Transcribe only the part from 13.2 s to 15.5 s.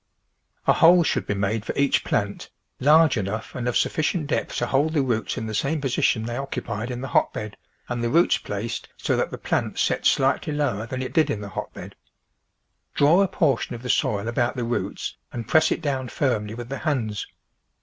a portion of the soil about the roots and